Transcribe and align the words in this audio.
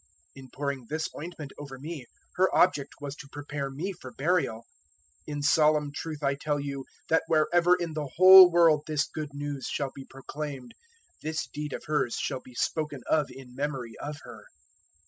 026:012 0.35 0.43
In 0.43 0.49
pouring 0.49 0.85
this 0.89 1.07
ointment 1.15 1.53
over 1.59 1.77
me, 1.77 2.07
her 2.35 2.49
object 2.55 2.95
was 3.01 3.15
to 3.17 3.29
prepare 3.31 3.69
me 3.69 3.93
for 3.93 4.11
burial. 4.17 4.63
026:013 5.27 5.27
In 5.35 5.43
solemn 5.43 5.91
truth 5.93 6.23
I 6.23 6.33
tell 6.33 6.59
you 6.59 6.85
that 7.09 7.21
wherever 7.27 7.75
in 7.75 7.93
the 7.93 8.09
whole 8.15 8.49
world 8.51 8.81
this 8.87 9.05
Good 9.05 9.29
News 9.35 9.67
shall 9.67 9.91
be 9.93 10.07
proclaimed, 10.09 10.73
this 11.21 11.45
deed 11.45 11.71
of 11.73 11.83
hers 11.85 12.15
shall 12.15 12.41
be 12.41 12.55
spoken 12.55 13.03
of 13.05 13.29
in 13.29 13.53
memory 13.53 13.93
of 13.99 14.15
her." 14.23 14.45